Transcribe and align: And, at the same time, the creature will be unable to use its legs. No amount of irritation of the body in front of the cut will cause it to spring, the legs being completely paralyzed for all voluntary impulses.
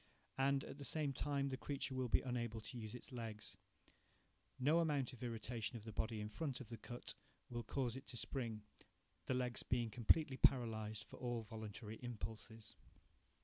And, 0.39 0.63
at 0.63 0.79
the 0.79 0.83
same 0.83 1.13
time, 1.13 1.49
the 1.49 1.57
creature 1.57 1.93
will 1.93 2.07
be 2.09 2.21
unable 2.23 2.59
to 2.59 2.75
use 2.75 2.95
its 2.95 3.11
legs. 3.11 3.55
No 4.59 4.79
amount 4.79 5.13
of 5.13 5.21
irritation 5.21 5.77
of 5.77 5.83
the 5.83 5.91
body 5.91 6.19
in 6.19 6.27
front 6.27 6.59
of 6.59 6.69
the 6.69 6.77
cut 6.79 7.13
will 7.51 7.61
cause 7.61 7.95
it 7.95 8.07
to 8.07 8.17
spring, 8.17 8.63
the 9.27 9.35
legs 9.35 9.61
being 9.61 9.91
completely 9.91 10.37
paralyzed 10.37 11.03
for 11.03 11.17
all 11.17 11.43
voluntary 11.43 11.97
impulses. 12.01 12.73